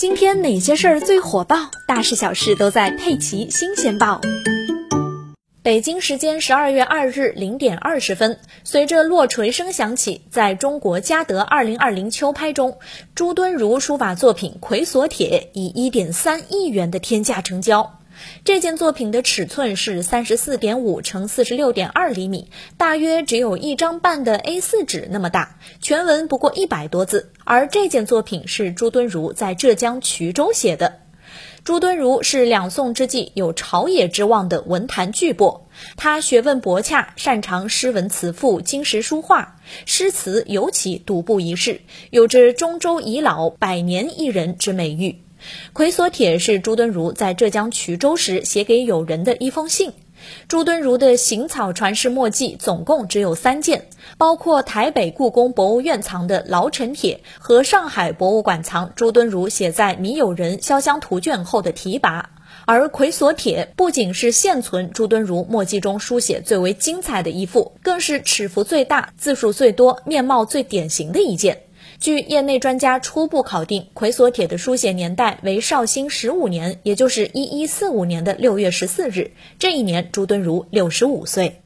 [0.00, 1.70] 今天哪些事儿最火爆？
[1.86, 4.18] 大事小事都在《佩奇新鲜报》。
[5.62, 12.78] 北京时间十二月二日零点二十分，随着落锤声响起，在中国嘉德二零二零秋拍中，
[13.14, 17.99] 朱敦儒书法作品《葵锁帖》以一点三亿元的天价成交。
[18.44, 27.32] 这件作品的尺寸是三十四点五乘四十六点二厘米，大约只有一张半的 A4 纸那么大，全文不过一百多字。
[27.44, 31.00] 而这件作品是朱敦儒在浙江衢州写的。
[31.62, 35.60] 朱敦儒是两宋之际有朝野之望的文坛巨擘，
[35.96, 45.10] 他学问博洽，擅长诗文词赋、经石书画，诗词尤其独步一世，有着中州遗老、百年一人之美誉。
[45.72, 49.92] 《葵锁帖》是朱敦儒在浙江衢州时写给友人的一封信。
[50.48, 62.24] 朱敦儒的行草传世墨迹总共只有三件，包括台北故宫博物院藏的《劳臣帖》和上海博物馆藏朱敦儒写在米友人潇湘图卷后的题跋。
[62.66, 71.62] 而《葵锁帖》不仅是现存朱敦儒墨迹中书写最为精彩的一幅，更是尺幅最大、字数最多、面貌最典型的一件。
[72.00, 79.32] 据业内专家初步考定，《魁锁帖》的书写年代为绍兴十五年，也就是一一四五年的六月十四日。
[79.58, 81.60] 这一年，朱敦儒六十五岁。